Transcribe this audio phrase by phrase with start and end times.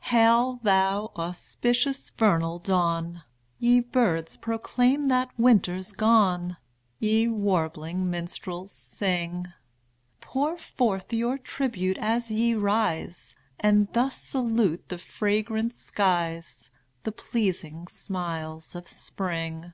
[0.00, 3.22] Hail, thou auspicious vernal dawn!
[3.60, 6.56] Ye birds, proclaim that winter's gone!
[6.98, 9.46] Ye warbling minstrels, sing!
[10.20, 16.72] Pour forth your tribute as ye rise, And thus salute the fragrant skies,
[17.04, 19.72] The pleasing smiles of spring!